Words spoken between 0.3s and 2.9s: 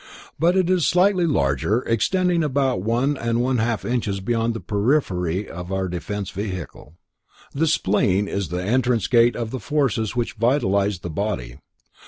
But it is slightly larger, extending about